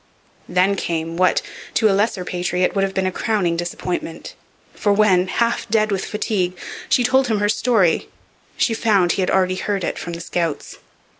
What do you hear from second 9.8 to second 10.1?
it